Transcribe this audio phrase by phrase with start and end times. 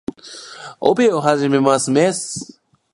[0.79, 1.91] オペを始めます。
[1.91, 2.59] メス